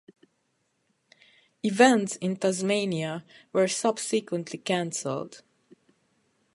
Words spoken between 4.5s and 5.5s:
cancelled.